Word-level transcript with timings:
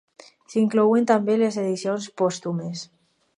S'inclouen 0.53 1.05
també 1.11 1.35
les 1.41 1.59
edicions 1.65 2.09
pòstumes. 2.23 2.83